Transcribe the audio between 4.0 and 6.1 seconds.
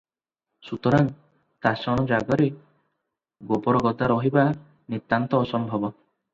ରହିବା ନିତାନ୍ତ ଅସମ୍ଭବ।